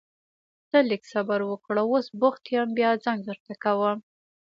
[0.69, 3.97] ته لږ صبر وکړه، اوس بوخت يم بيا زنګ درته کوم.